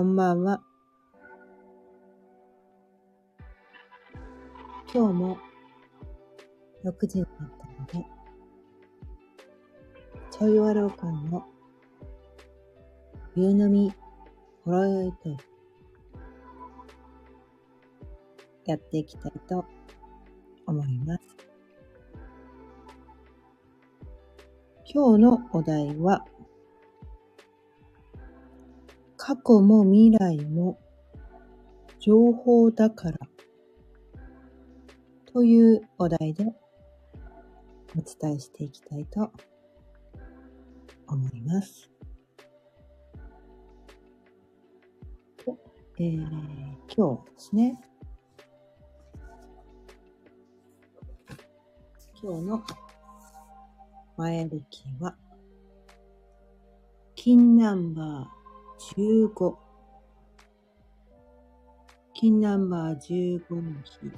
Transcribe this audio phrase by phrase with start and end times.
[0.00, 0.62] こんばんは。
[4.94, 5.36] 今日も
[6.86, 7.50] 6時になっ
[7.92, 8.08] たので、
[10.30, 11.44] ちょいわろうかんの
[13.36, 13.92] 夕飲み
[14.64, 15.36] ほろよいと
[18.64, 19.66] やっていきたいと
[20.66, 21.22] 思います。
[24.94, 26.24] 今日のお題は、
[29.30, 30.76] 過去も未来も
[32.00, 33.18] 情報だから
[35.32, 36.46] というお題で
[37.96, 39.30] お伝えしていきたいと
[41.06, 41.88] 思います。
[46.00, 46.18] えー、
[46.92, 47.80] 今日ですね。
[52.20, 52.64] 今日の
[54.16, 54.60] 前歴
[54.98, 55.14] は、
[57.14, 58.39] 金ナンバー
[58.80, 59.56] 15。
[62.14, 64.10] 金ナンバー15の日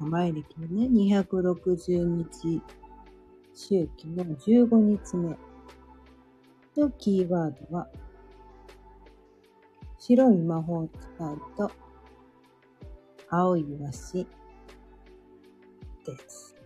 [0.00, 0.04] お。
[0.06, 2.62] 前歴のね、260日
[3.52, 5.36] 周期の15日目
[6.74, 7.86] のキーワードは、
[9.98, 11.70] 白い魔法使いと
[13.28, 14.26] 青いワシ
[16.06, 16.56] です。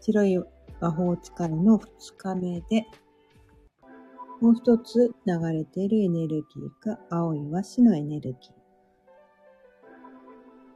[0.00, 0.40] 白い
[0.80, 2.84] 魔法使いの2日目で、
[4.44, 8.52] もう一つ流れているエネルギーが青いワシのエネルギー。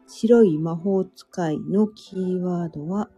[0.07, 3.11] 白い魔法使いのキーワードは、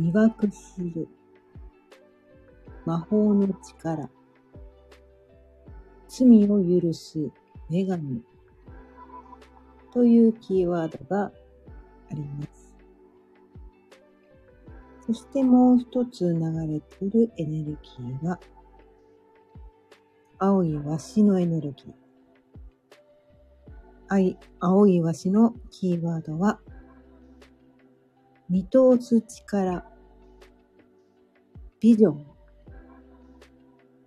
[0.00, 1.06] 魅惑する。
[2.86, 4.08] 魔法の力。
[6.08, 7.30] 罪を許す
[7.68, 8.22] 女神。
[9.92, 11.32] というキーワードがあ
[12.14, 12.67] ります。
[15.08, 16.38] そしてもう一つ流
[16.70, 18.38] れているエネルギーは、
[20.38, 21.92] 青いワシのエネルギー。
[24.08, 26.60] 愛青いワシのキーワードは、
[28.50, 29.82] 見通す力、
[31.80, 32.26] ビジョン、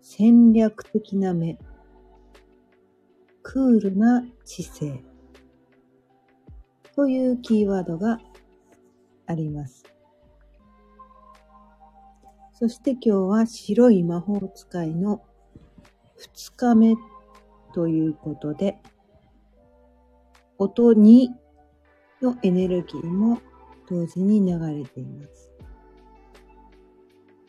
[0.04, 1.58] 戦略的な目、
[3.42, 5.04] クールな知性
[6.96, 8.20] というキーワードが
[9.26, 9.81] あります。
[12.62, 15.24] そして今日は白い魔法使いの
[16.36, 16.96] 2日目
[17.74, 18.78] ということで、
[20.60, 21.30] 音2
[22.22, 23.42] のエネルギーも
[23.90, 25.52] 同時に流れています。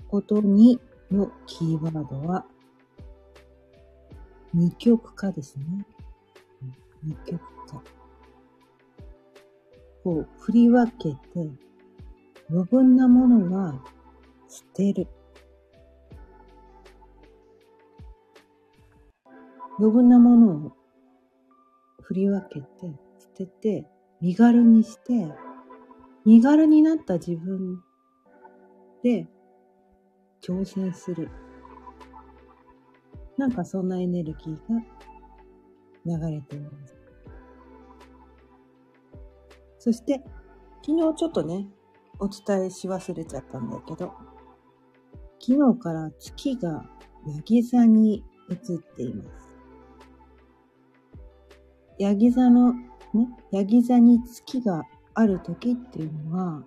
[0.08, 0.80] 音2
[1.10, 2.46] のキーワードは、
[4.54, 5.84] 二極化ですね。
[7.04, 7.82] 二極化。
[10.04, 11.50] こう振り分けて、
[12.48, 13.78] 余分なものは
[14.52, 15.08] 捨てる。
[19.78, 20.72] 余分なものを
[22.02, 22.66] 振り分けて、
[23.18, 23.86] 捨てて、
[24.20, 25.32] 身軽にして、
[26.26, 27.82] 身軽になった自分
[29.02, 29.26] で
[30.42, 31.30] 挑戦する。
[33.38, 36.94] なんかそんなエネルギーが流れています。
[39.78, 40.22] そして、
[40.84, 41.66] 昨日ちょっとね、
[42.18, 44.12] お伝えし忘れちゃったんだけど、
[45.44, 46.84] 昨日から月が
[47.26, 49.28] ヤギ座に移っています。
[51.98, 52.80] ヤギ座の、ね、
[53.50, 56.62] ヤギ座に月がある時っていうのは、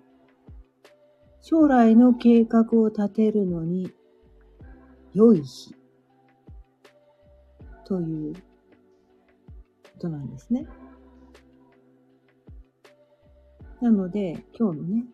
[1.40, 3.90] 将来の計画を立てるのに
[5.14, 5.74] 良い日
[7.86, 8.40] というこ
[10.00, 10.66] となんですね。
[13.80, 15.04] なので、今日のね、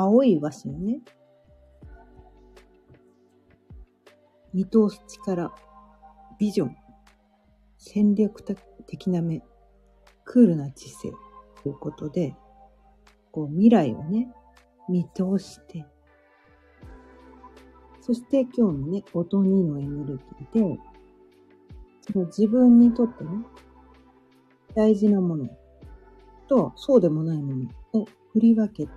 [0.00, 1.00] 青い和紙のね、
[4.54, 5.52] 見通す力、
[6.38, 6.76] ビジョン、
[7.78, 8.44] 戦略
[8.86, 9.42] 的な目、
[10.24, 11.10] クールな知性
[11.64, 12.36] ということで、
[13.32, 14.32] こう未来をね、
[14.88, 15.84] 見通して、
[18.00, 20.18] そして今日のね、音2のエネル
[20.54, 20.78] ギーで、
[22.12, 23.30] その自分にとってね、
[24.76, 25.48] 大事なもの
[26.46, 28.92] とそうでもないものを振り分けて、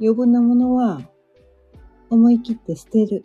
[0.00, 1.00] 余分なものは
[2.08, 3.24] 思い切って捨てる。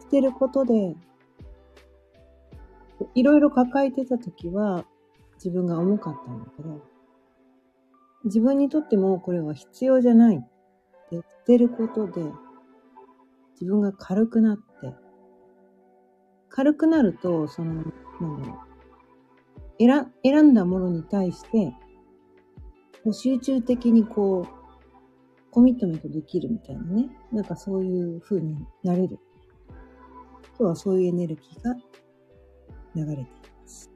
[0.00, 0.96] 捨てることで、
[3.14, 4.84] いろいろ抱えてた時は
[5.34, 6.80] 自分が重かったんだけど、
[8.24, 10.40] 自分にとってもこれは必要じゃないっ
[11.10, 12.22] て捨てることで、
[13.60, 14.62] 自分が軽くなって、
[16.48, 18.58] 軽くなると、その、なんだろう、
[19.78, 21.74] 選選んだものに対して、
[23.12, 24.57] 集中的にこう、
[25.50, 27.08] コミットメントできるみたいなね。
[27.32, 29.18] なんかそういう風になれる。
[30.58, 31.74] 今日はそういうエネルギーが
[32.94, 33.90] 流れています。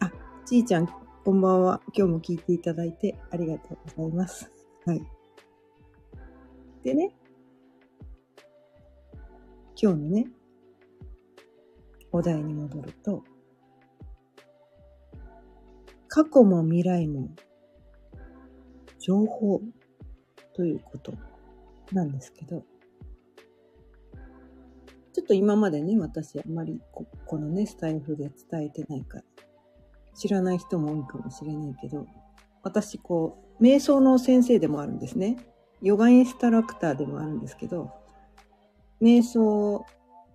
[0.00, 0.10] あ、
[0.46, 0.88] ちーちゃん、
[1.24, 1.80] こんばんは。
[1.96, 4.50] 今日も聞いていただいてありがとうございます。
[4.86, 5.02] はい。
[6.82, 7.14] でね、
[9.80, 10.26] 今日のね、
[12.12, 13.24] お題に戻ると、
[16.08, 17.30] 過去も未来も
[18.98, 19.60] 情報
[20.54, 21.12] ということ
[21.92, 22.64] なんですけど、
[25.12, 29.24] ちょっと今までね、私あんまりここのね、スタイフで伝えてないから、
[30.14, 32.06] 知らない人も多いかもしれないけど、
[32.62, 35.36] 私こう、瞑想の先生でもあるんですね。
[35.82, 37.90] ヨガインストラクターでもあるんですけど、
[39.00, 39.84] 瞑想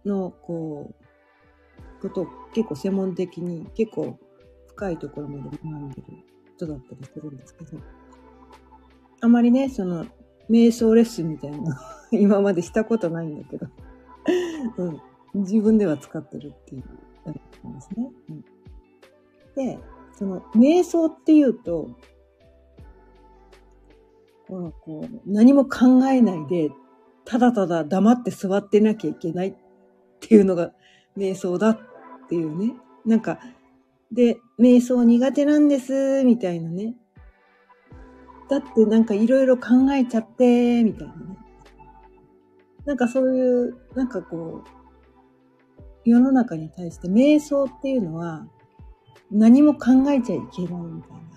[0.05, 4.19] のこう、ことを結構専門的に結構
[4.67, 6.03] 深いところまで学んでる
[6.55, 7.79] 人だったりするんですけど、
[9.21, 10.05] あまりね、その、
[10.49, 11.79] 瞑想レッスンみたいな
[12.11, 13.67] 今までしたことないんだけど
[15.33, 16.83] うん、自分では使ってるっていう
[17.25, 18.11] やつなんですね。
[18.29, 18.45] うん、
[19.55, 19.79] で、
[20.13, 21.89] その、瞑想っていうと、
[24.47, 26.71] このこう何も考えないで、
[27.25, 29.55] ただただ黙って座ってなきゃいけないっ
[30.21, 30.71] ていうのが
[31.17, 31.79] 瞑想だっ
[32.29, 32.73] ていうね。
[33.05, 33.39] なんか、
[34.11, 36.95] で、瞑想苦手なんです、みたいなね。
[38.49, 41.37] だってなんかいろいろ考えちゃって、みたいなね。
[42.85, 44.77] なんかそういう、なんかこう、
[46.09, 48.47] 世の中に対して瞑想っていうのは
[49.29, 51.27] 何も考えちゃいけないみたいな。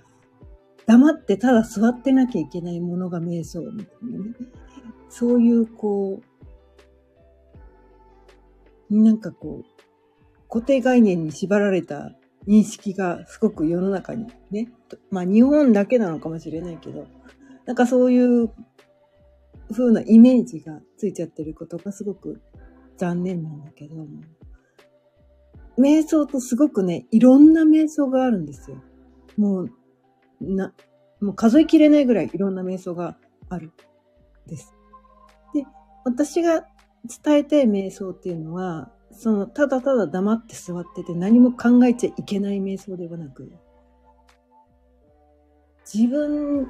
[0.87, 4.35] 黙ってただ座ってなきゃいけないものが瞑想みたいなね。
[5.09, 6.21] そういうこ
[8.91, 12.12] う、なんかこう、固定概念に縛られた
[12.50, 14.73] 認識がすごく世の中にね、
[15.12, 17.06] まあ日本だけなのかもしれないけど、
[17.64, 18.50] なんかそういう
[19.70, 22.43] 風なイメージがついちゃってることがすごく
[22.99, 24.05] 残念なんだけど、
[25.79, 28.82] 瞑想とすごくね、いろんな瞑想があるんですよ。
[29.37, 29.70] もう、
[30.41, 30.75] な、
[31.20, 33.17] もう数えきれないぐらいいろんな瞑想が
[33.49, 33.70] ある
[34.49, 34.75] です。
[35.55, 35.64] で、
[36.05, 36.64] 私が
[37.25, 43.53] 伝えたい瞑想っていうのは、その、ただただ黙って座ってて何も考えちゃいけない瞑想ではなく、
[45.93, 46.69] 自分、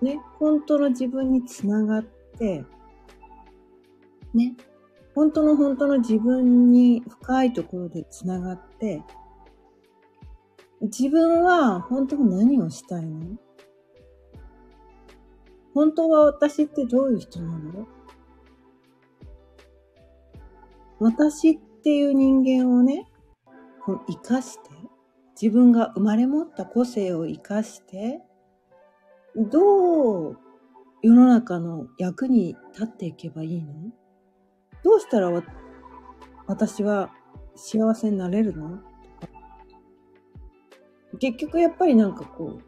[0.00, 2.04] ね、本当の自分につながっ
[2.38, 2.64] て、
[4.32, 4.56] ね、
[5.14, 9.02] 本当の本当の自分に深いところでつながって、
[10.82, 13.36] 自分は本当に何をしたいの？
[15.74, 17.86] 本当は私ってどういう人なの？
[21.00, 23.06] 私っっていう人間をね、
[24.06, 24.68] 生かして、
[25.40, 28.20] 自分が生まれ持った個性を生かして、
[29.34, 30.38] どう
[31.02, 33.72] 世の中の役に立っていけばいいの？
[34.84, 35.30] どうしたら
[36.46, 37.10] 私は
[37.56, 38.80] 幸せになれるの？
[39.20, 39.32] とか。
[41.18, 42.62] 結局やっぱりなんかこう、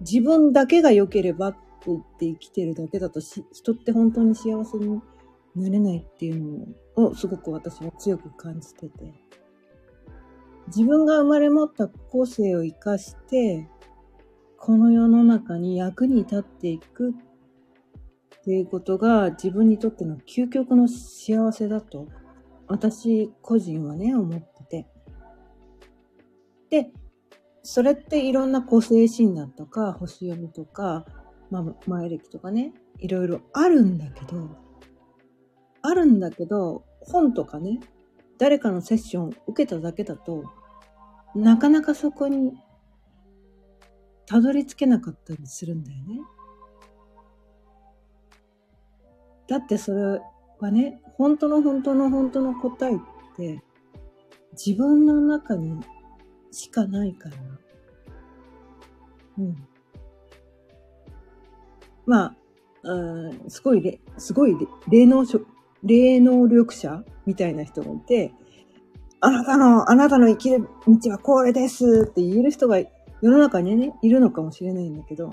[0.00, 5.02] 自分だけが良ければって言って生きてるだけだと人って本当に幸せに
[5.54, 9.12] なれないっていうのをすごく私は強く感じてて。
[10.68, 13.68] 自分が生まれ持った個性を生かして、
[14.56, 17.14] この世の中に役に立っていくっ
[18.44, 22.06] ていうことが自分にとっての究極の幸せだと
[22.68, 24.86] 私個人はね、思ってて。
[26.70, 26.90] で、
[27.64, 31.04] それっていろんな個性診断とか星読みとか、
[31.50, 34.56] まあ、前歴とかね、いろいろあるんだけど、
[35.82, 37.80] あるんだけど、本とかね、
[38.38, 40.44] 誰かのセッション受けただけだと、
[41.34, 42.52] なかなかそこに
[44.26, 46.20] たどり着けなかったりするんだよね。
[49.48, 50.20] だってそれ
[50.60, 52.98] はね、本当の本当の本当の答えっ
[53.36, 53.62] て
[54.52, 55.80] 自分の中に
[56.52, 57.36] しかないから。
[59.38, 59.68] うん。
[62.06, 62.36] まあ、
[62.82, 64.56] うん、すごい、すごい
[64.88, 65.24] 霊能
[65.82, 68.32] 霊能力者みたいな人がいて、
[69.20, 72.90] あなたの、あなたの生きる道はこれですって言える人が世
[73.30, 75.32] の中にね、いるのかもしれないんだけど、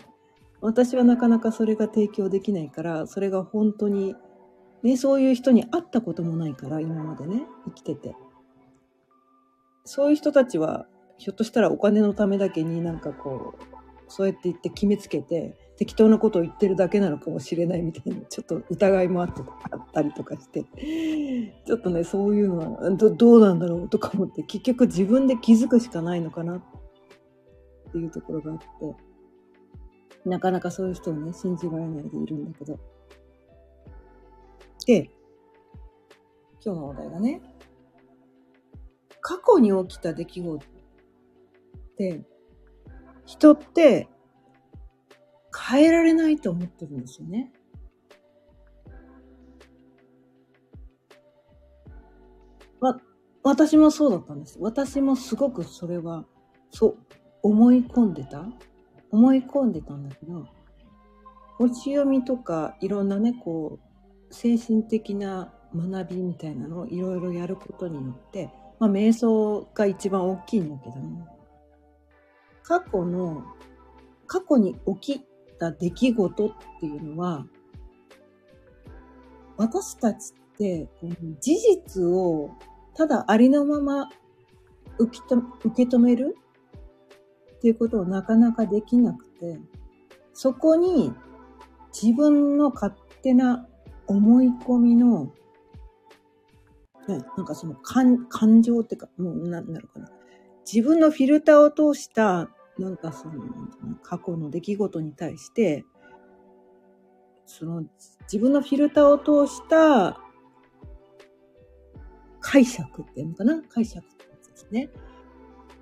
[0.60, 4.16] 私はなかなかそれが提供できないから、それが本当に、
[4.84, 8.16] ね、そういう人に会ったこともないから、今までね、生きてて。
[9.86, 10.88] そういう人たちは、
[11.18, 13.64] ひょっとしたらお金のためだけになんかこう、
[14.08, 19.34] そうやって言って決めつけて、適当なことを言ってるだけなのかもしれないみたいな、ちょっと疑いもあっ
[19.94, 20.66] たりとかして、
[21.66, 26.62] ちょっとね、そういうのはどどうなんだろうとか思って、結局自分で気づくしかないのかなっ
[27.92, 28.66] ていうところがあって、
[30.26, 32.80] なかなかそういう人をね、信じられないでいるんだけど。
[34.88, 35.12] で、
[36.66, 37.42] 今日のお題がね、
[39.22, 40.70] 過去に起きた出来事っ
[41.98, 42.22] て、
[43.26, 44.08] 人って
[45.58, 47.52] 変えられないと思ってるんですよね。
[52.80, 53.00] わ、
[53.44, 54.58] 私もそうだったんです。
[54.62, 56.26] 私もすごくそれは、
[56.72, 56.98] そう、
[57.44, 58.46] 思い込んでた
[59.12, 60.48] 思い込んでたんだけど、
[61.58, 71.28] 星読みとかいろんなね、こう、精神的な学びみたいなのをいろいろやることによって、まあ、瞑想が一番大きいんだけども、
[72.64, 73.44] 過去の、
[74.28, 75.27] 過去に起き
[75.58, 77.46] た出来事っていうのは、
[79.58, 80.88] 私たちって、
[81.40, 82.52] 事実を
[82.94, 84.10] ただありのまま
[84.98, 86.36] 受け止める
[87.58, 89.60] っていうことをなかなかできなくて、
[90.34, 91.12] そこに
[91.94, 93.68] 自分の勝手な
[94.08, 95.26] 思い込みの、
[97.08, 100.12] ね、なんかその感感情っていうか、もうなんだろうかな。
[100.72, 102.50] 自分のフィルターを通した、
[102.80, 103.34] なんかその、
[104.04, 105.86] 過去の出来事に対して、
[107.46, 107.84] その
[108.24, 109.18] 自分のフィルターを
[109.48, 110.20] 通した
[112.42, 113.62] 解釈っていうのかな？
[113.70, 114.90] 解釈ってやつですね。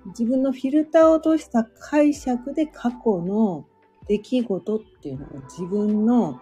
[0.06, 3.66] 自分のフィルターを通した解釈で過去の
[4.06, 6.40] 出来事っていうのを自分の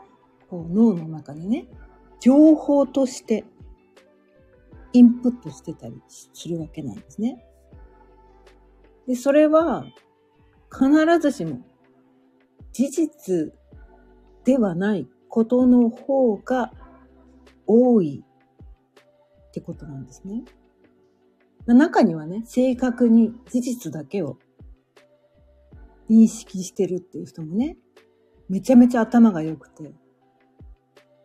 [0.50, 1.66] こう脳の中にね、
[2.20, 3.44] 情報として
[4.92, 7.42] インプットしてたりするわけなんですね。
[9.06, 9.86] で、それは
[10.76, 11.60] 必ずしも
[12.72, 13.52] 事実
[14.44, 16.72] ではないことの方が
[17.66, 18.24] 多い
[19.48, 20.44] ってことなんですね。
[21.66, 24.38] 中にはね、正確に事実だけを
[26.10, 27.76] 認識してるっていう人もね、
[28.48, 29.94] めちゃめちゃ頭が良くて、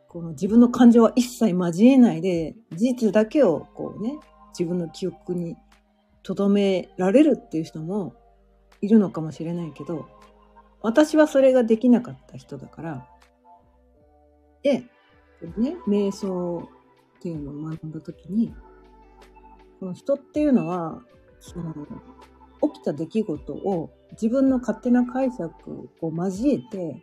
[0.08, 4.20] この自分の感情は一切交えないで、事実だけをこうね、
[4.58, 5.58] 自分の記憶に
[6.24, 8.14] 留められるっていう人も
[8.82, 10.08] いるのかもしれないけど、
[10.82, 13.08] 私はそれができなかった人だから、
[14.64, 14.84] で、
[15.58, 16.70] ね、瞑想
[17.18, 18.54] っていうのを学んだ時に、
[19.80, 21.02] この人っていうのは、
[21.40, 21.74] その、
[22.74, 27.02] 起きた出来事を自分の勝手な解釈を交えて、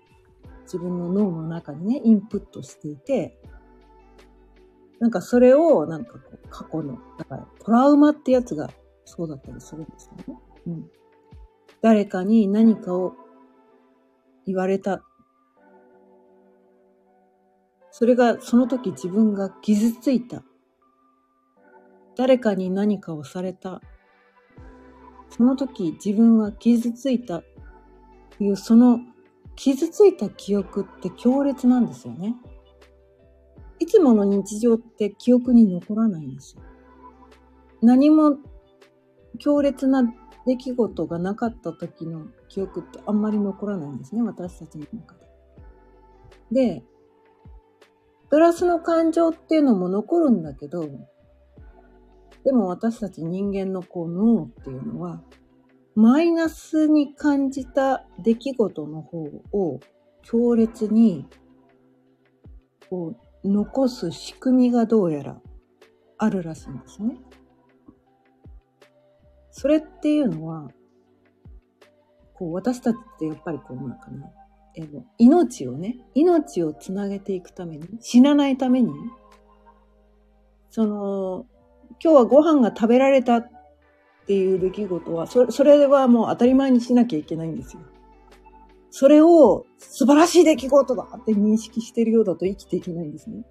[0.64, 3.38] 自分の脳の中にね、インプットしていて、
[4.99, 8.71] なんかそれを、なんかこう、過去の、だからトラウマってやつが
[9.04, 10.40] そうだったりするんですよね。
[10.66, 10.90] うん。
[11.83, 13.14] 誰かに何かを
[14.47, 15.04] 言われた。
[17.90, 20.42] それが、その時自分が傷ついた。
[22.16, 23.80] 誰かに何かをされた。
[25.30, 27.42] その時自分は傷ついた
[28.30, 29.00] というその
[29.54, 32.37] 傷ついた記憶って強烈なんですよね。
[33.78, 36.62] いつもの日常って記憶に残らないんですよ。
[37.83, 38.38] 何も
[39.38, 40.02] 強烈な
[40.46, 45.14] 出来事がなかった時の記憶ってあんまり残らないんですね、私たちの中
[46.50, 46.74] で。
[46.74, 46.84] で、
[48.30, 50.88] プラスの感情っていうのも残るんだけど、
[52.44, 55.22] でも私たち人間のこう脳っていうのは、
[55.96, 59.22] マイナスに感じた出来事の方
[59.52, 59.80] を
[60.22, 61.26] 強烈に
[62.90, 65.40] こう残す仕組みがどうやら
[66.18, 67.16] あるらしいんですね。
[69.58, 70.68] それっていうのは、
[72.34, 74.30] こう私たちってやっぱりこうなんかな、
[75.16, 78.92] 命をね、命をつなげていくために、死なないために、
[80.68, 81.46] その、
[82.04, 83.50] 今日はご飯が食べられたっ
[84.26, 87.82] ていう出来事は、それ、はもう当たり前にしなきゃいけないんですよ。
[88.90, 93.42] それを素晴らしい出来事だって認識してるようだと生きていけないんですね。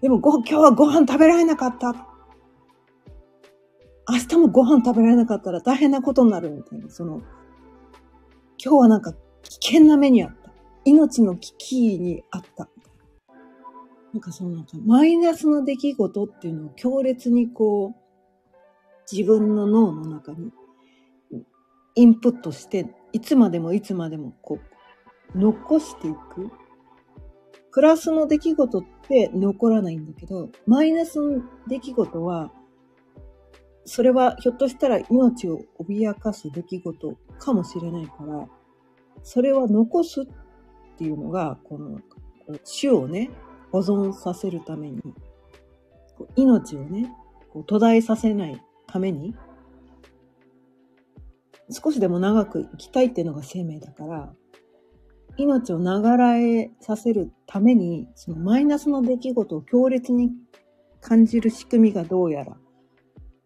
[0.00, 2.17] でも、今日はご飯食べられなかった。
[4.38, 7.20] もご飯食べられなかったら大変なことになるみたいな、その、
[8.62, 10.52] 今日はなんか危険な目にあった。
[10.84, 12.68] 命の危機にあった。
[14.12, 18.08] なんかそのなんかマイナスの出来事っていうのを強烈にこう、
[19.10, 20.50] 自分の脳の中に
[21.94, 24.58] インプットして、いつまでもいつまでもこ
[25.34, 26.50] う、残していく。
[27.70, 32.52] プラスの出来事って残らないんだけど、マイナスの出来事は、
[33.88, 38.46] それはひょっとしたら命を脅かす出来事かもしれないから、
[39.22, 40.26] それは残すっ
[40.98, 41.98] ていうのが、この、
[42.80, 43.30] 種をね、
[43.72, 45.00] 保存させるために、
[46.36, 47.10] 命をね、
[47.66, 49.34] 途絶えさせないために、
[51.70, 54.34] 少しでも長く生きたいっていうのが生命だから、
[55.38, 60.32] 命を長らえさせるために、そのマイナスの出来事を強烈に
[61.00, 62.58] 感じる仕組みがどうやら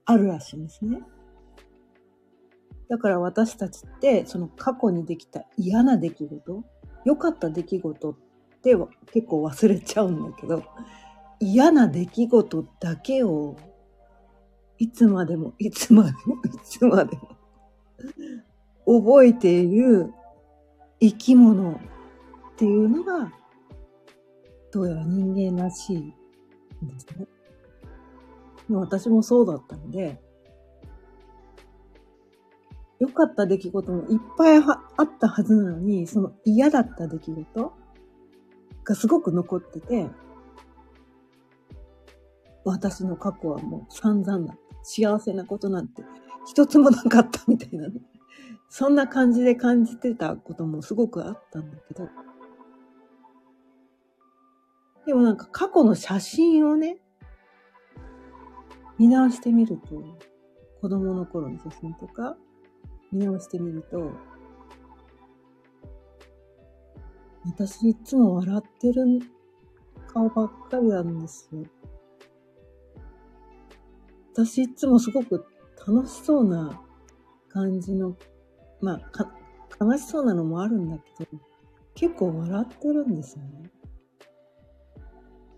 [0.05, 1.01] あるらしいんですね。
[2.89, 6.65] だから私たちって、その過去にできた嫌な出来事、
[7.05, 8.15] 良かった出来事っ
[8.63, 8.77] て
[9.13, 10.63] 結構忘れちゃうんだけど、
[11.41, 13.57] 嫌な出来事だけを
[14.79, 17.37] いつまでも、いつまでも、いつまでも
[19.01, 20.13] 覚えている
[21.01, 21.79] 生き物っ
[22.57, 23.33] ていうのが、
[24.73, 26.11] どうやら人間らしいん
[26.89, 27.27] ですね。
[28.81, 30.21] 私もそうだったので、
[32.99, 37.73] 良かった出来事もいっぱいはあったはずなのに、その嫌だった出来事
[38.85, 40.09] がすごく残ってて、
[42.65, 44.63] 私の過去はもう散々だった。
[44.83, 46.03] 幸せなことなんて
[46.45, 48.01] 一つもなかったみたいなね。
[48.69, 52.09] そんな感じで感じてたこともすごくあったんだけど。
[55.07, 56.99] でもなんか過去の写真をね、
[59.03, 60.01] 見直してみると、
[60.81, 62.37] 子供の頃の写真とか
[63.11, 64.13] 見直してみると、
[67.45, 69.05] 私いつも笑ってる
[70.07, 71.65] 顔ばっかりなんですよ。
[74.35, 75.47] 私いつもすごく
[75.85, 76.81] 楽しそうな
[77.49, 78.17] 感じの、
[78.81, 81.41] まあ、悲しそうなのもあるんだけど、
[81.97, 83.69] 結構笑ってるんですよね。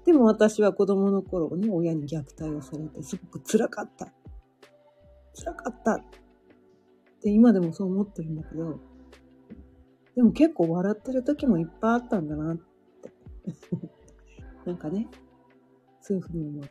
[0.04, 4.12] でも私は子供の頃ね、親に虐待をされて、すごく辛かった。
[5.34, 5.92] 辛かった。
[5.92, 6.04] っ
[7.22, 8.78] て今でもそう思ってるんだけど、
[10.14, 12.64] でも結構笑ってる時もいっぱいあったんだなって。
[14.66, 15.08] なんかね、
[16.00, 16.62] そういうふうに思う。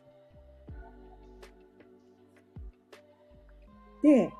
[4.02, 4.30] で、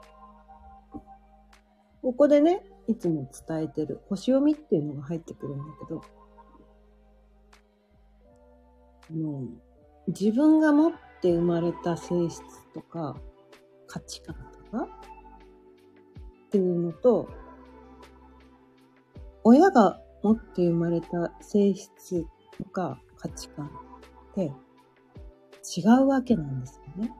[2.03, 6.03] ここでね、いつも伝えてる星読みっていうのが入ってくるんだけど、
[9.11, 13.17] もう自分が持って生まれた性質とか
[13.87, 14.37] 価値観
[14.71, 17.29] とかっていうのと、
[19.43, 22.25] 親が持って生まれた性質
[22.57, 24.53] とか価値観って
[25.77, 27.11] 違うわけなんですよね。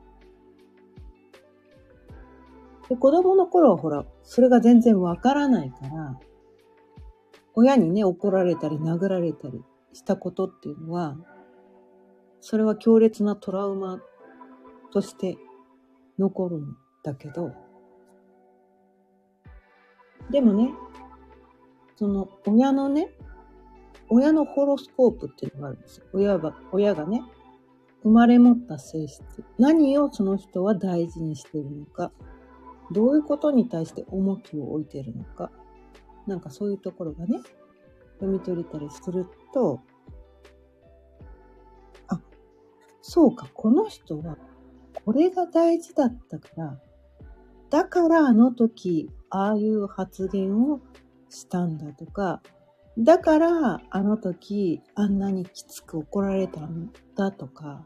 [2.89, 6.19] で子供の頃はほら、それが全然わからないから、
[7.55, 11.17] 親にね、怒られたり殴られたりしたことっていうのは、
[12.47, 13.99] それは強烈なトラウマ
[14.93, 15.35] として
[16.19, 17.51] 残るんだけど、
[20.29, 20.71] でもね、
[21.95, 23.09] その親のね、
[24.09, 26.05] 親のホロスコープっていうのがあるんですよ。
[26.13, 27.23] 親は、親がね、
[28.03, 29.23] 生まれ持った性質、
[29.57, 32.11] 何をその人は大事にしてるのか、
[32.91, 35.49] どういうことに対して重きを置いているのか、
[36.27, 37.39] なんかそういうところがね、
[38.19, 39.81] 読み取れたりすると、
[43.07, 44.35] そうか、この人は
[45.05, 46.79] これが大事だったから、
[47.69, 50.81] だからあの時、ああいう発言を
[51.29, 52.41] したんだとか、
[52.97, 57.85] だからあの時あんなにきつく怒られたんだとか、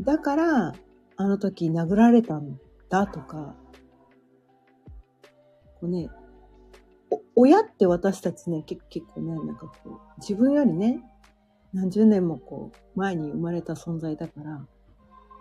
[0.00, 0.72] だから
[1.16, 3.54] あの時殴られたんだとか、
[5.78, 6.08] こうね、
[7.36, 8.80] 親って私たちね、結
[9.14, 11.02] 構ね、なんかこう、自分よりね、
[11.74, 14.64] 何十年もこう、前に生まれた存在だから、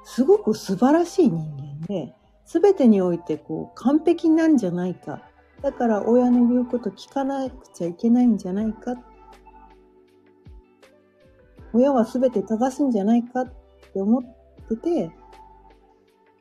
[0.04, 2.13] すごく素晴らしい人間で、
[2.46, 5.22] すべてにおいてこう、完璧なんじゃないか。
[5.62, 8.96] だから親の言うこと聞かなくちゃいけないんじゃないか。
[11.72, 13.54] 親はすべて正しいんじゃないかっ
[13.93, 14.24] て思っ
[14.69, 15.12] てて、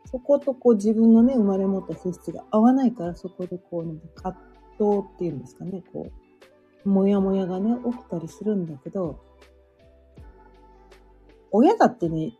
[0.06, 4.40] そことこう自分のね、生まれ持った性質が合わないから、そこでこう、なんか葛
[4.78, 6.10] 藤っていうんですかね、こ
[6.84, 9.20] う、もやもやがね、起きたりするんだけど、
[11.52, 12.32] 親だってね、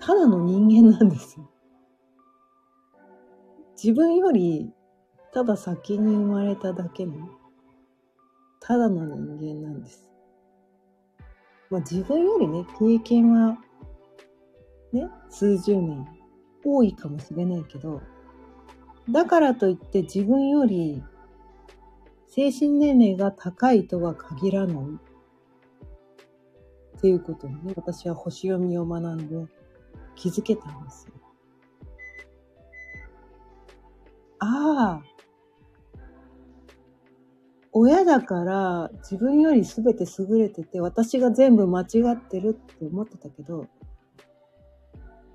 [0.00, 1.50] ただの人間なんですよ。
[3.76, 4.72] 自分より、
[5.32, 7.28] ただ先に生まれただけの、
[8.60, 10.10] ただの人間なんです。
[11.70, 13.58] まあ自分よりね、経験は、
[14.92, 16.06] ね、数十年
[16.64, 18.00] 多いかもしれないけど、
[19.10, 21.02] だからといって自分より
[22.28, 24.86] 精神年齢が高いとは限らない
[27.04, 29.52] っていうことにね、私は星読みを学んで
[30.14, 31.12] 気づけたんですよ。
[34.38, 35.02] ああ、
[37.72, 43.66] 親だから自分より全て優れてて私が全部間違ってるって思ってたけど、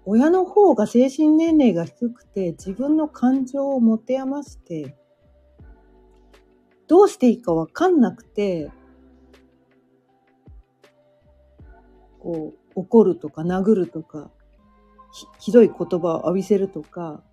[0.06, 4.96] 親の方が精神年齢が低くて自分の感情を持て余して、
[6.88, 8.72] どうしていいかわかんなくて、
[12.30, 14.30] こう、怒るとか殴るとか、
[15.12, 17.24] ひひどい言葉を浴びせるとか、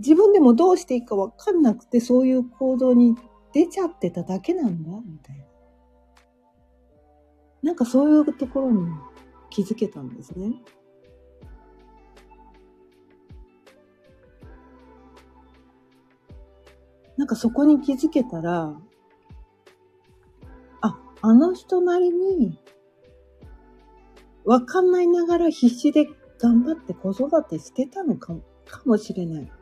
[0.00, 3.16] 自分でもどうしていいかわかんなくてそういう行動に
[3.54, 5.44] 出ちゃってただけなんだ、みたいな。
[7.62, 8.86] なんかそういうところに
[9.48, 10.52] 気づけたんですね。
[17.16, 18.76] なんかそこに気づけたら、
[20.82, 22.58] あ、あの人なりに、
[24.44, 29.52] わかんないながら必死で頑張って子育てしてたのかも、かもしれない。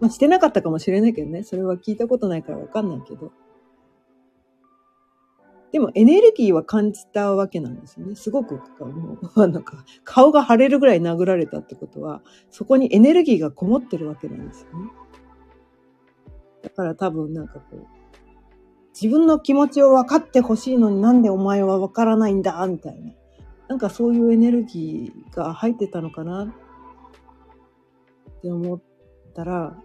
[0.00, 1.42] まあ、してなかったかもしれないけどね。
[1.42, 3.32] それは聞いたことないからわかんないけど。
[5.72, 8.14] でもエネルギーは感じたわけなんですよね。
[8.14, 14.90] すごく、もう、 なんか、顔が腫れるぐらい殴られたってことは、そこにエネルギーがこもってるわけなんですよね。
[16.62, 17.86] だから多分なんかこう、
[19.00, 23.12] 自分の気持ちを分かってほしいのになんでお前は分からないんだ、みたいな。
[23.68, 28.82] なんかそういうエネルギーが入ってたのかなって思っ
[29.34, 29.76] たら、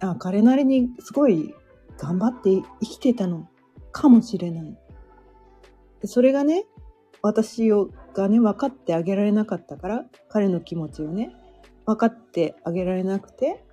[0.00, 1.54] あ、彼なりにすごい
[1.98, 2.50] 頑張って
[2.80, 3.48] 生きてたの
[3.92, 4.78] かもしれない。
[6.00, 6.66] でそれがね、
[7.22, 11.34] 私をがね、分かってあげられなかったから、彼の気持ちをね、
[11.86, 13.64] 分かってあげられなくて、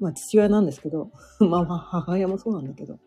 [0.00, 2.98] まあ父親なんですけど、 まあまあ母親もそうなんだけど、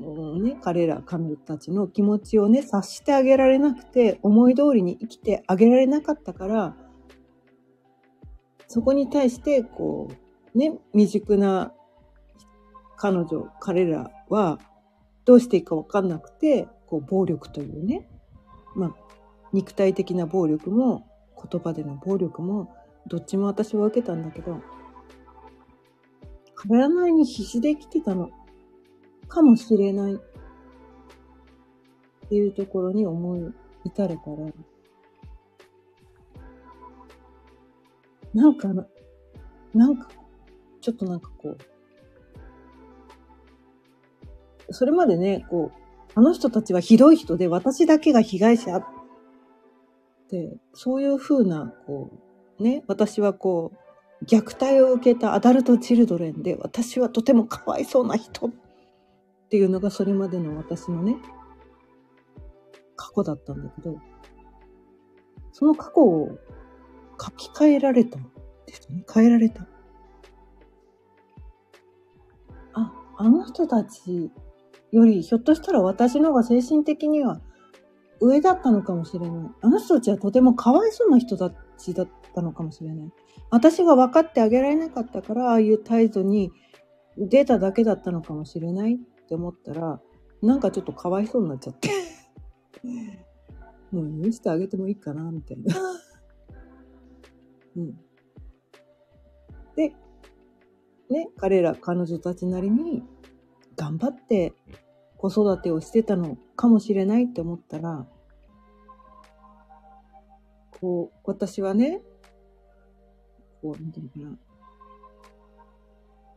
[0.00, 6.76] ね、彼ら彼女たちの気持ちをね、察してあげられなくて、思い通りに生きてあげられなかったから、
[8.66, 10.08] そこに対して、こ
[10.54, 11.72] う、ね、未熟な
[12.96, 14.58] 彼女、彼らは、
[15.24, 18.08] どうしていいかわかんなくて、こう、暴力というね、
[18.74, 18.94] まあ、
[19.52, 21.06] 肉体的な暴力も、
[21.50, 22.74] 言葉での暴力も、
[23.06, 24.60] どっちも私は受けたんだけど、
[26.62, 28.30] 変わらないに必死で生きてたの。
[29.28, 30.18] かもしれないっ
[32.28, 33.52] ていうところに思い
[33.84, 34.36] 至るから、
[38.32, 38.68] なんか、
[39.74, 40.08] なんか、
[40.80, 41.58] ちょっとなんかこう、
[44.72, 45.78] それまでね、こう、
[46.14, 48.84] あの人たちはひどい人で私だけが被害者っ
[50.28, 52.10] て、そういうふうな、こ
[52.58, 53.72] う、ね、私はこ
[54.22, 58.50] う、虐待を受けたアダルトチルドレンで、私はとてもかわいそうな人っ
[59.54, 61.14] ていうのがそれまでの私のね、
[62.96, 64.00] 過去だったんだけど、
[65.52, 66.36] その過去を
[67.20, 68.24] 書き換えられたん
[68.66, 69.04] ですね。
[69.14, 69.68] 変えられた。
[72.72, 74.32] あ、あの人たち
[74.90, 77.40] より、ひょっとしたら私の方が精神的には
[78.20, 79.50] 上だったのかもしれない。
[79.60, 83.12] あの人たちはとてもかわいそうな人たちだったのかもしれない。
[83.50, 86.50] 私が分かってあげられなかったから、ああいう態度に
[87.16, 90.00] 出ただけだったのかもしれないて思ったら、
[90.42, 91.90] なんかちょっとかわいそうになっちゃって。
[93.90, 95.74] もう許してあげてもいいかな、みたいな。
[97.76, 98.00] うん。
[99.76, 99.94] で、
[101.10, 103.02] ね、彼ら、彼女たちなりに
[103.76, 104.52] 頑張って
[105.16, 108.06] 子育てをしてたのかもしれないって思ったら、
[110.80, 112.02] こう、私はね、
[113.62, 114.38] こう、なんていうのかな。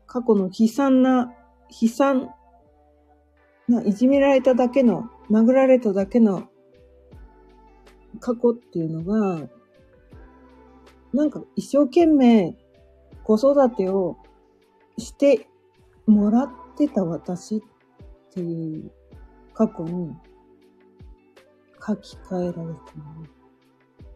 [0.06, 1.34] 過去の悲惨な、
[1.82, 2.37] 悲惨な
[3.86, 6.47] いじめられただけの、殴られただけの
[8.19, 9.49] 過去っていうのが、
[11.13, 12.56] なんか一生懸命
[13.23, 14.17] 子育てを
[14.97, 15.47] して
[16.06, 17.62] もらってた私っ
[18.34, 18.91] ていう
[19.53, 20.15] 過去に
[21.86, 22.75] 書き換えられたもの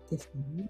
[0.09, 0.67] ですね。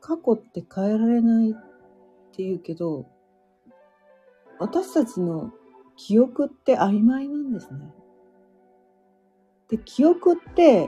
[0.00, 1.54] 過去って変えられないっ
[2.32, 3.06] て言うけど、
[4.60, 5.50] 私たちの
[5.96, 7.92] 記憶って曖昧なんですね。
[9.68, 10.86] で、記憶って、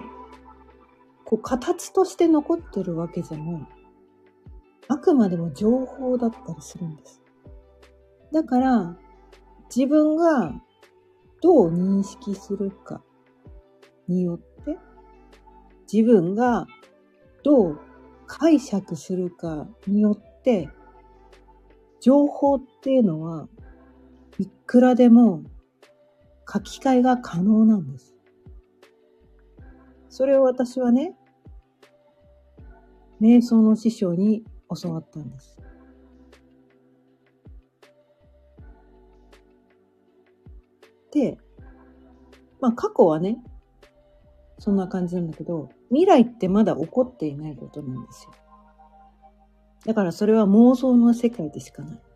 [1.25, 3.69] こう、形として残ってるわけじゃない。
[4.89, 7.23] あくまでも情報だったりするんです。
[8.31, 8.97] だから、
[9.75, 10.53] 自分が
[11.41, 13.03] どう認識するか
[14.07, 14.79] によって、
[15.91, 16.67] 自分が
[17.43, 17.81] どう
[18.27, 20.69] 解釈するかによって、
[22.01, 23.49] 情報っていうのは
[24.73, 25.43] くらでも
[26.51, 28.15] 書き換えが可能なんです。
[30.09, 31.15] それを私はね、
[33.21, 34.47] 瞑想の師匠に
[34.83, 35.59] 教わったんです。
[41.13, 41.37] で、
[42.59, 43.37] まあ過去はね、
[44.59, 48.31] そんな感じなんだけど、未来ってまだ起こっていないことなんですよ。
[49.85, 52.12] だからそれは妄想の世界でしかない。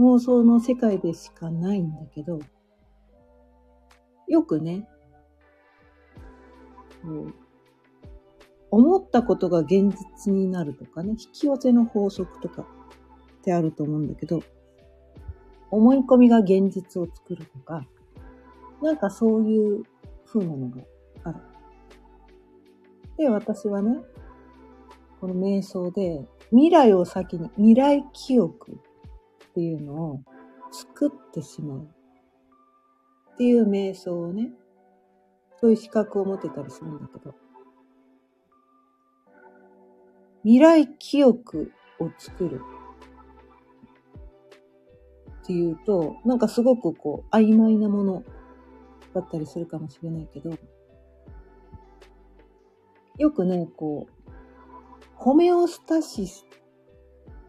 [0.00, 2.38] 妄想の世界でしかないんだけど、
[4.26, 4.88] よくね、
[8.70, 12.66] 思ったことが現実になるとかね、引き寄せの法則とかっ
[13.42, 14.42] てあると思うんだけど、
[15.70, 17.84] 思い込みが現実を作るとか、
[18.80, 19.82] なんかそういう
[20.24, 20.80] 風なのが
[21.24, 21.40] ある。
[23.18, 23.98] で、私はね、
[25.20, 28.78] この瞑想で未来を先に、未来記憶
[29.50, 30.22] っていうのを
[30.70, 31.88] 作ってしまう。
[33.34, 34.52] っていう瞑想をね、
[35.60, 37.34] そういう資格を持ってたりするんだけど、
[40.42, 42.60] 未来記憶を作る。
[45.42, 48.24] っていうと、なんかすごくこう曖昧なもの
[49.14, 50.50] だったりするかもしれないけど、
[53.18, 54.30] よくね、こう、
[55.14, 56.46] ホメオスタシス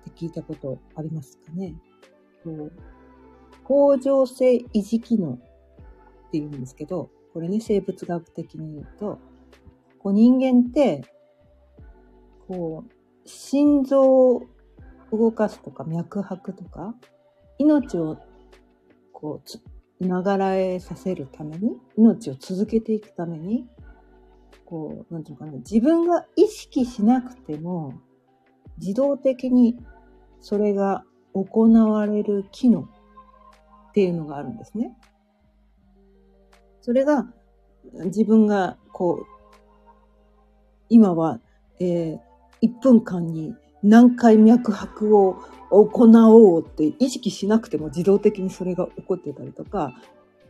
[0.09, 1.75] って聞いたことありますかね。
[2.43, 2.71] こう
[3.63, 9.19] 恒常性維持機能っていうんですけど、これね、生物学的に言うと、
[9.99, 11.03] こう人間って、
[12.47, 12.91] こう、
[13.25, 14.43] 心臓を
[15.11, 16.95] 動かすとか脈拍とか、
[17.57, 18.17] 命を
[19.13, 19.41] こ
[19.99, 23.67] う、ながらえさせるために、命を続けていくために、
[24.65, 27.93] こう、なんていうかな、自分が意識しなくても、
[28.79, 29.77] 自動的に
[30.39, 34.95] それが行われる機能っていうのがあるんですね。
[36.81, 37.27] それが
[38.05, 39.25] 自分がこう、
[40.89, 41.39] 今は、
[41.79, 42.19] えー、
[42.61, 45.37] 1分間に何回脈拍を
[45.69, 49.93] 行おうって意識しなくても自動的にそれが起こってたりとか、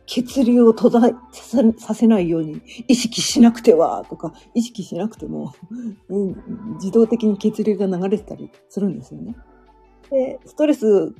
[0.06, 5.54] 血流を途絶えさせないように意識しなくてはとか、意識しなくても、
[6.08, 6.36] うん、
[6.74, 9.36] 自動的に血流が流れてたりするんですよね。
[10.12, 11.14] で、ストレス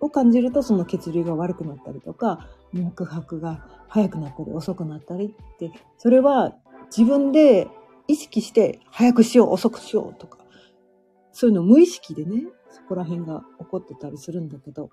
[0.00, 6.52] を感じるとその血流が悪くなったりとか、脈拍が速くなったり遅くなったりって、それは
[6.86, 7.68] 自分で
[8.08, 10.38] 意識して早くしよう、遅くしようとか、
[11.30, 14.90] そういうの無意識でね、そこら辺が起こってたりするんだけど、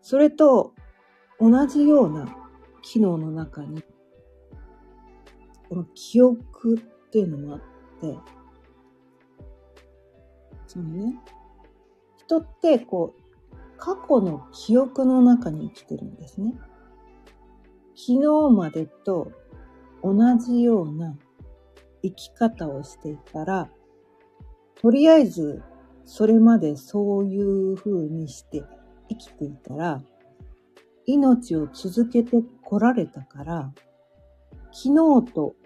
[0.00, 0.72] それと
[1.38, 2.34] 同じような
[2.80, 3.82] 機能の中に、
[5.68, 7.60] この記憶っていうのもあっ
[8.00, 8.16] て、
[10.72, 11.18] そのね、
[12.16, 16.54] 人ってこう、過去の記憶の中に生きてるんですね。
[17.96, 19.32] 昨日までと
[20.00, 21.18] 同じような
[22.04, 23.68] 生き方をしていたら、
[24.80, 25.60] とりあえず
[26.04, 28.62] それまでそういう風にして
[29.08, 30.00] 生きていたら、
[31.04, 33.72] 命を続けてこられたから、
[34.70, 35.56] 昨日と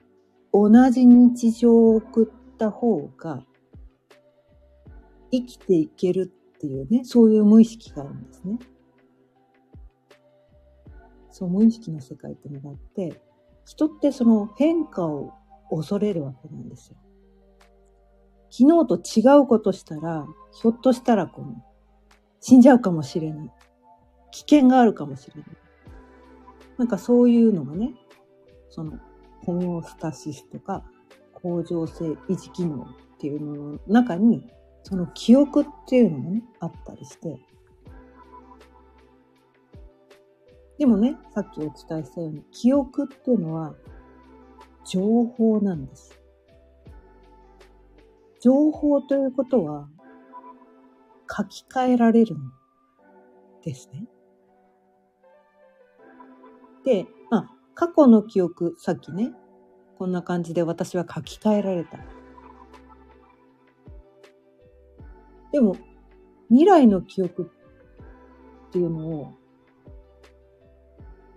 [0.51, 3.45] 同じ日常を送った方が
[5.35, 8.59] 生きていけるっていうね、そういう無意識があるんですね。
[11.31, 13.21] そう、無意識の世界っていうのがあって、
[13.67, 15.33] 人ってその変化を
[15.71, 16.97] 恐れるわけなんですよ。
[18.51, 21.65] 昨日と違うことしたら、ひょっとしたらこの、
[22.41, 23.51] 死んじゃうかもしれない。
[24.31, 25.51] 危険があるかもしれない。
[26.79, 27.95] なんかそういうのがね、
[28.71, 28.99] その、
[29.45, 30.85] ホメオスタシスとか、
[31.33, 32.87] 恒常性維持機能っ
[33.19, 34.49] ていうのの中に
[34.85, 37.41] その記憶っていうのもね、あったりして。
[40.79, 41.73] でもね、さっきお伝え
[42.05, 43.75] したように、記憶っていうのは
[44.85, 46.21] 情報なんです。
[48.41, 49.89] 情報ということは
[51.35, 52.53] 書き換えられるん
[53.63, 54.07] ですね。
[56.85, 59.33] で、まあ、過去の記憶、さっきね、
[59.99, 61.99] こんな感じで私は書き換えられた。
[65.55, 65.77] でも、
[66.49, 67.49] 未来の記憶
[68.69, 69.35] っていうのを、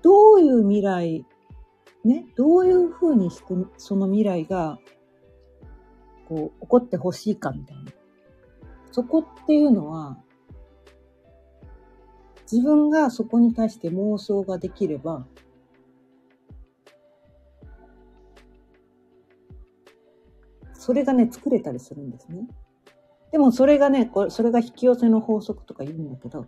[0.01, 1.23] どういう未来、
[2.03, 4.79] ね、どういうふうにして、その未来が、
[6.27, 7.91] こう、起こってほしいかみたいな。
[8.91, 10.17] そこっていうのは、
[12.51, 15.27] 自分がそこに対して妄想ができれば、
[20.73, 22.47] それがね、作れたりするんですね。
[23.31, 26.45] でもそれがね、これそれが引き寄せの法則とか言うんだけど、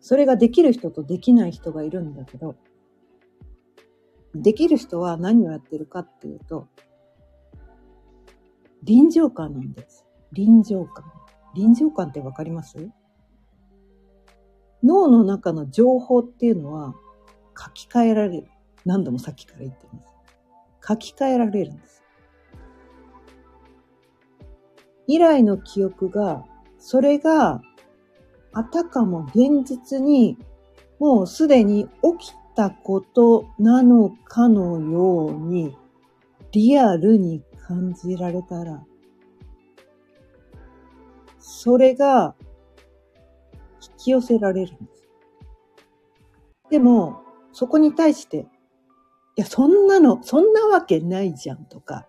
[0.00, 2.56] それができる人とできない人がいるんだけど、
[4.34, 6.68] できる人は何をやってるかっていうと、
[8.84, 10.06] 臨場感なんです。
[10.32, 11.04] 臨場感。
[11.54, 12.76] 臨場感ってわかります？
[14.84, 16.94] 脳の中の情報っていうのは
[17.58, 18.48] 書き換えられる。
[18.84, 20.14] 何度もさっきから言ってます。
[20.86, 21.97] 書き換えられるんです。
[25.08, 26.44] 以来の記憶が、
[26.78, 27.62] それが、
[28.52, 30.36] あたかも現実に、
[31.00, 35.76] もうすでに起きたことなのかのように、
[36.52, 38.84] リアルに感じられたら、
[41.38, 42.34] それが
[43.80, 45.08] 引き寄せられるんです。
[46.70, 48.46] でも、そこに対して、
[49.36, 52.06] いや、そんなの、そんなわけないじゃんとか、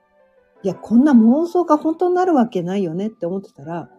[0.61, 3.89] いや、こんな妄想が本当になるわけないよねって思ってたら、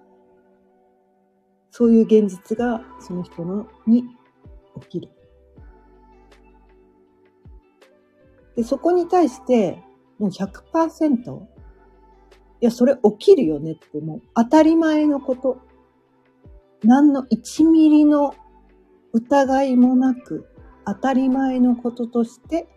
[1.71, 4.05] そういう現実がその人のに
[4.83, 5.09] 起きる。
[8.57, 9.83] で、そこに対して、
[10.19, 11.47] もう100%、い
[12.61, 15.59] や、それ起きるよねってもう当たり前のこと。
[16.83, 18.35] 何の1ミリの
[19.13, 20.47] 疑いもなく
[20.87, 22.69] 当たり前のこととして、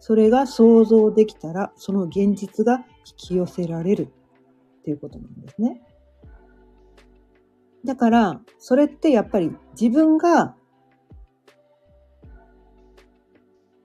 [0.00, 4.02] それが想像できたら、その現実が引き寄せられる
[4.80, 5.80] っていうことなんですね。
[7.84, 10.56] だから、それってやっぱり自分が、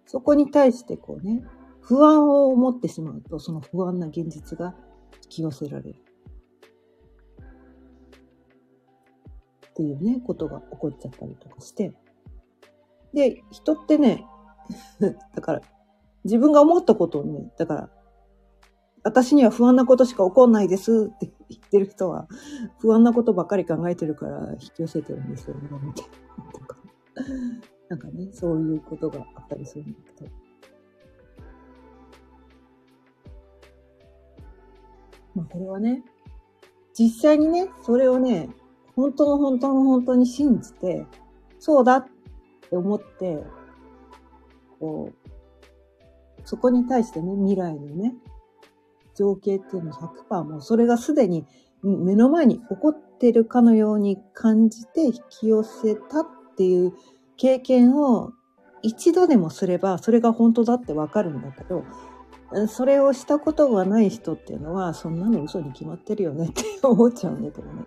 [0.07, 1.43] そこに対してこうね、
[1.81, 4.75] 不安を持ってしまうと、その不安な現実が
[5.23, 6.03] 引き寄せられる。
[9.69, 11.93] っていうね、ことが起こっちゃったりとかして。
[13.13, 14.25] で、人ってね、
[15.36, 15.62] だから、
[16.23, 17.89] 自分が思ったことをね、だから、
[19.04, 22.28] 私には不安なことしか起こんないですって言ってる人は、
[22.80, 26.06] 不安なことばっかり考えてるから引き寄せてるんですよね、みたい
[26.38, 26.52] な。
[26.52, 26.78] と か
[27.90, 30.32] なんかね、そういうことがあったりするんだけど。
[35.34, 36.04] まあこれはね、
[36.94, 38.50] 実際にね、それをね、
[38.96, 41.08] 本当の本当の本当に信じて、
[41.58, 42.08] そうだっ
[42.70, 43.44] て思って、
[44.80, 48.16] こう、そこに対してね、未来のね、
[49.21, 51.45] 情景っていうの100%もうそれがすでに
[51.84, 56.25] 目の前に起こってるかのように感じて引き寄せたっ
[56.57, 56.93] ていう
[57.38, 58.34] 経験を
[58.81, 61.84] 一度でもすればそれが本当だってわかるんだけど、
[62.67, 67.86] それをしたことがない人っていうのはそんなの嘘に決まってるよねって 思っちゃうんだけどね。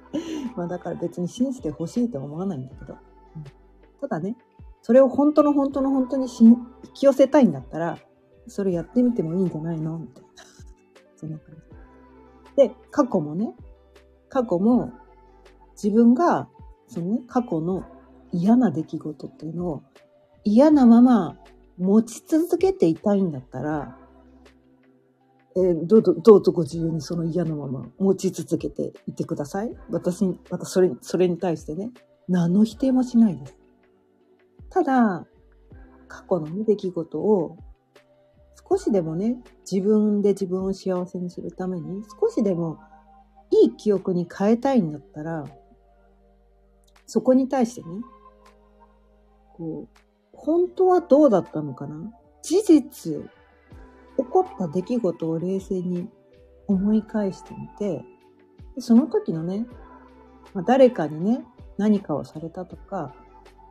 [0.56, 2.94] まあだから別に信じてほしいとは思わないんだけど。
[2.94, 2.96] う
[3.40, 3.64] ん
[4.00, 4.36] ただね、
[4.82, 6.58] それを本当の本当の本当に引
[6.92, 7.98] き寄せたいんだったら、
[8.48, 10.23] それやってみてもいいんじゃないのみたい。
[11.24, 11.54] そんな感
[12.56, 12.68] じ。
[12.68, 13.54] で、過去もね、
[14.28, 14.92] 過去も
[15.72, 16.48] 自分が、
[16.86, 17.84] そのね、過去の
[18.32, 19.82] 嫌な出来事っていうのを
[20.44, 21.36] 嫌なまま
[21.78, 23.96] 持ち続けていたいんだったら、
[25.56, 29.72] えーどうぞ、どうぞご自由にその嫌なまま持ち続けていてください。
[29.88, 31.92] 私に、またそれ、それに対してね、
[32.28, 33.56] 何の否定もしないです。
[34.68, 35.26] ただ、
[36.08, 37.56] 過去の、出来事を
[38.68, 39.36] 少しでもね、
[39.70, 42.78] 自分で自分を幸せにするために、少しでも
[43.50, 45.44] いい記憶に変えたいんだったら、
[47.06, 47.88] そこに対してね、
[49.54, 49.98] こう、
[50.32, 52.12] 本当はどうだったのかな？
[52.42, 53.22] 事実、
[54.16, 56.08] 起こった出来事を冷静に
[56.66, 58.04] 思い返してみて、
[58.78, 59.66] その時のね、
[60.52, 61.44] まあ、誰かにね、
[61.78, 63.14] 何かをされたとか、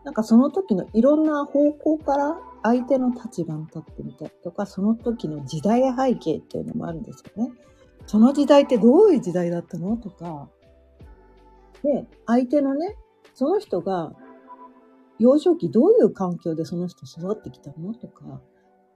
[0.03, 7.53] なんかその時のいろんな方向から相手の立場に立ってみたりとか、その時の時代背景っていうのもあるんですよね。
[8.05, 10.49] その時代ってどういう時代だったのとか、
[11.83, 12.95] で、相手のね、
[13.33, 14.13] その人が
[15.19, 18.41] 幼少期どういう環境でその人育ってきたのとか、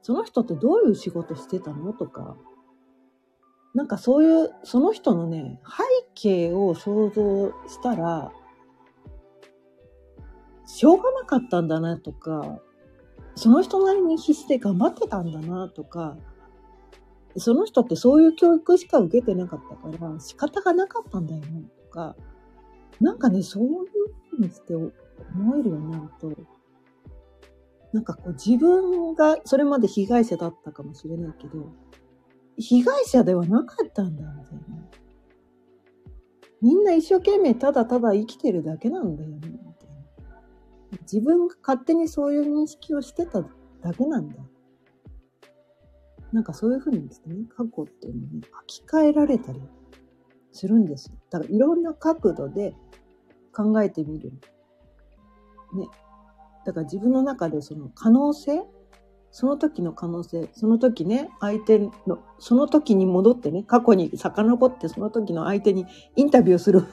[0.02, 2.38] その人ってどういう仕事してたのとか、
[3.74, 5.84] なんかそういう、その人のね、背
[6.16, 8.32] 景を想像したら、
[10.68, 12.60] しょうがなかったんだなとか、
[13.36, 16.18] その人なりに必死で頑張ってたんだなとか、
[17.38, 22.16] その人ってそういう教育しか受けてなかったから仕方がなかったんだよねとか、
[23.00, 23.70] なんかね、そういう
[24.32, 24.92] ふうにして思
[25.58, 26.32] えるようになると、
[27.94, 31.72] なんかこう自分がそれまで被害者だったかもしれないけど、
[32.58, 34.62] 被害者ではなかったんだみたいな。
[36.60, 39.67] みんな一生懸命ただただ生きてるだけなんだよね。
[41.02, 44.36] 自分が勝手にそういう認識をしてただけなんだ。
[46.32, 49.62] なんかそういうふうにですね、過去っていうのに書き換えられたり
[50.52, 51.18] するんですよ。
[51.30, 52.74] だからいろんな角度で
[53.54, 54.32] 考えてみる。
[55.74, 55.88] ね。
[56.66, 58.64] だから自分の中でその可能性
[59.32, 61.78] その時の可能性、その時ね、相手
[62.08, 65.86] の、その時に戻ってね、過去に遡ってその時の相手に
[66.16, 66.86] インタビューする。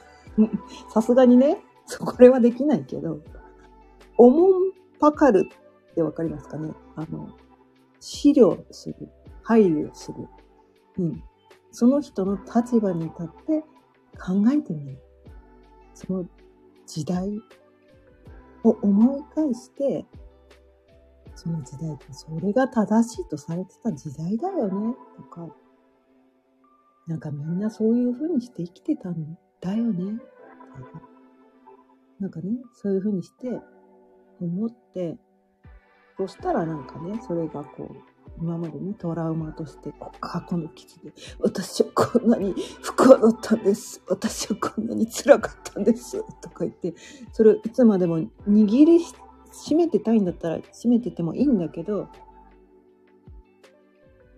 [0.93, 1.57] さすがにね、
[1.99, 3.19] これはできないけど、
[4.17, 5.49] おもんぱかる
[5.91, 6.73] ってわかりますかね？
[6.95, 7.29] あの、
[7.99, 8.95] 資料する。
[9.43, 10.27] 配慮する。
[10.99, 11.23] うん。
[11.71, 13.61] その人の立場に立って
[14.17, 14.99] 考えてみる。
[15.93, 16.25] その
[16.87, 17.41] 時代
[18.63, 20.05] を思い返して、
[21.35, 25.47] その時代ってそれが正しいとされてた時代だよね、とか、
[27.07, 30.17] なんかみんなそういう風にして生きてたんだよね、
[32.19, 33.59] なんかね、そういう風にして
[34.39, 35.17] 思って、
[36.17, 37.95] そしたらなんかね、それがこう、
[38.37, 44.01] 今までね、トラウマとして、過去の傷で、私はこんなに不幸だったんです。
[44.07, 46.21] 私はこんなに辛かったんです。
[46.41, 46.93] とか言って、
[47.31, 48.99] それをいつまでも握り
[49.51, 52.09] しめてたいんだったら締めててもいいんだけど、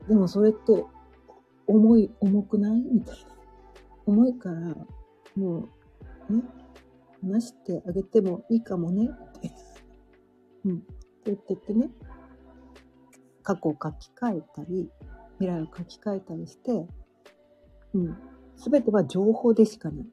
[0.08, 0.86] でもそれって
[1.66, 2.82] 重い、重くない？
[2.82, 3.22] みたいな。
[4.06, 4.76] 重いから、
[5.36, 5.68] も
[6.30, 6.44] う、ね、
[7.22, 9.52] 話してあげてもいいかもね、って。
[10.68, 10.78] うん。
[10.78, 10.86] って
[11.26, 11.90] 言ってってね、
[13.44, 14.90] 過去を書き換えたり、
[15.40, 16.88] 未来を書き換えたりして、
[17.94, 18.18] うん。
[18.58, 20.06] すべては情報でしかない。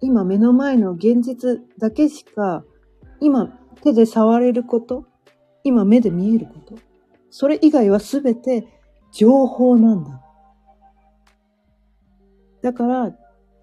[0.00, 2.64] 今目の前の現実だけしか、
[3.20, 3.48] 今
[3.82, 5.04] 手で触れること、
[5.64, 6.76] 今目で見えること、
[7.30, 8.66] それ以外はすべて
[9.12, 10.22] 情報なんだ。
[12.62, 13.16] だから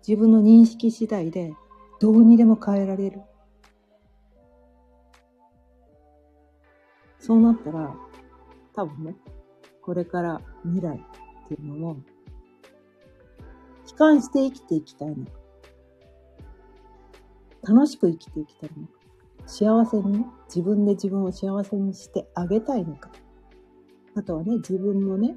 [0.08, 1.54] 自分の認識次第で
[2.00, 3.22] どうにでも変えられる。
[7.26, 7.92] そうなったら
[8.76, 9.16] 多分ね、
[9.82, 11.98] これから未来っていうのも、
[13.90, 15.32] 悲観して生きていきたいのか、
[17.68, 18.94] 楽しく生きていきたいのか、
[19.48, 23.10] 幸せにね、自分で自分を幸せにしてあげたいのか、
[24.14, 25.36] あとはね、自分のね、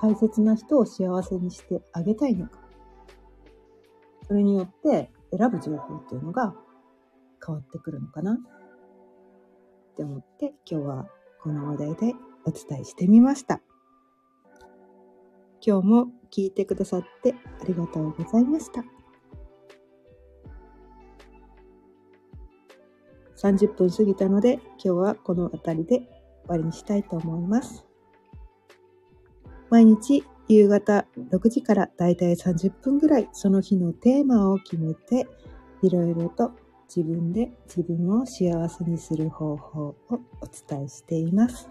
[0.00, 2.60] 大切な人を幸せにしてあげたいのか、
[4.26, 6.54] それによって選ぶ情報っていうのが
[7.44, 8.38] 変わってくるのかな。
[9.90, 11.06] って思って今日は
[11.42, 12.14] この話題で
[12.44, 13.60] お伝えしてみました。
[15.64, 18.84] 今日も聞いてくださってありがとうございました。
[23.36, 26.08] 30分過ぎたので今日はこの辺りで終
[26.48, 27.84] わりにしたいと思います。
[29.70, 35.26] 毎日夕方6時からだいたい30分ぐらいその日のテーマを決めて
[35.82, 36.52] いろいろと
[36.94, 40.18] 自分で自分を幸せにする方法をお
[40.68, 41.70] 伝えしています。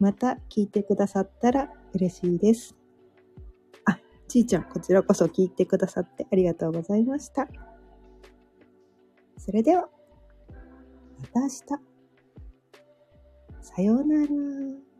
[0.00, 2.74] また聞いてくださったら嬉しいです。
[3.84, 7.46] あ、ちーちゃん、こちらこそ聞いてくださってありがとうございました。
[9.38, 9.88] それでは、
[11.20, 11.60] また明日。
[13.60, 14.93] さようなら。